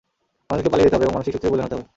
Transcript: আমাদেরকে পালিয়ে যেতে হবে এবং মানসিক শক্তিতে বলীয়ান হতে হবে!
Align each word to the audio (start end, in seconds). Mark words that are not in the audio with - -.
আমাদেরকে 0.47 0.71
পালিয়ে 0.71 0.85
যেতে 0.87 0.95
হবে 0.95 1.05
এবং 1.07 1.15
মানসিক 1.15 1.33
শক্তিতে 1.33 1.51
বলীয়ান 1.51 1.67
হতে 1.67 1.75
হবে! 1.77 1.85